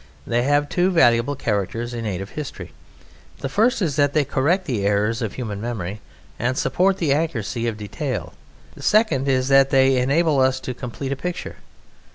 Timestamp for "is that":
3.83-4.13, 9.27-9.69